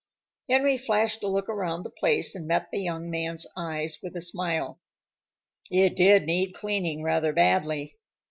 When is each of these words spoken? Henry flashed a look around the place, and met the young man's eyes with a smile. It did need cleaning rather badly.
Henry 0.49 0.77
flashed 0.79 1.21
a 1.21 1.27
look 1.27 1.47
around 1.47 1.83
the 1.83 1.91
place, 1.91 2.33
and 2.33 2.47
met 2.47 2.71
the 2.71 2.81
young 2.81 3.07
man's 3.11 3.45
eyes 3.55 3.99
with 4.01 4.15
a 4.15 4.21
smile. 4.23 4.79
It 5.69 5.95
did 5.95 6.23
need 6.23 6.55
cleaning 6.55 7.03
rather 7.03 7.33
badly. 7.33 7.99